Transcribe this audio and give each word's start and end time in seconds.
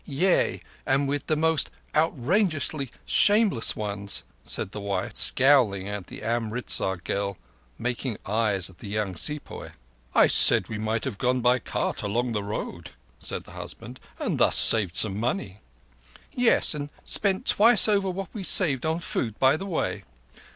"Yea, 0.03 0.59
and 0.83 1.07
with 1.07 1.29
most 1.37 1.69
outrageously 1.95 2.89
shameless 3.05 3.75
ones," 3.75 4.23
said 4.43 4.71
the 4.71 4.81
wife, 4.81 5.13
scowling 5.15 5.87
at 5.87 6.07
the 6.07 6.23
Amritzar 6.23 6.97
girl 6.97 7.37
making 7.77 8.17
eyes 8.25 8.67
at 8.67 8.79
the 8.79 8.87
young 8.87 9.15
sepoy. 9.15 9.73
"I 10.15 10.25
said 10.25 10.69
we 10.69 10.79
might 10.79 11.03
have 11.05 11.19
gone 11.19 11.41
by 11.41 11.59
cart 11.59 12.01
along 12.01 12.31
the 12.31 12.41
road," 12.43 12.89
said 13.19 13.43
the 13.43 13.51
husband, 13.51 13.99
"and 14.17 14.39
thus 14.39 14.55
have 14.59 14.65
saved 14.81 14.95
some 14.95 15.19
money." 15.19 15.59
"Yes—and 16.33 16.89
spent 17.05 17.45
twice 17.45 17.87
over 17.87 18.09
what 18.09 18.33
we 18.33 18.43
saved 18.43 18.87
on 18.87 19.01
food 19.01 19.37
by 19.37 19.55
the 19.55 19.67
way. 19.67 20.03